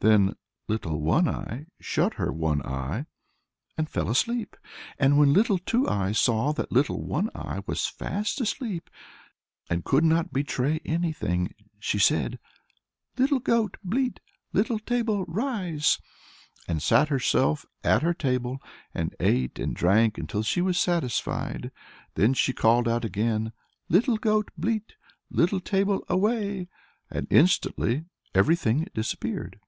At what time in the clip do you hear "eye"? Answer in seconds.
1.26-1.64, 2.60-3.06, 7.34-7.62